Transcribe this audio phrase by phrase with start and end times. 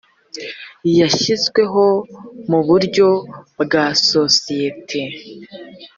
[0.99, 1.83] yashyizweho
[2.49, 3.07] mu buryo
[3.61, 4.99] bwa sosiyete